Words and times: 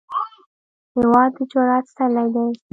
هېواد 0.95 1.31
د 1.37 1.39
جرئت 1.51 1.85
څلی 1.97 2.27
دی. 2.33 2.47